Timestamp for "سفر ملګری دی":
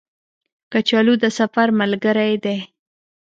1.37-2.57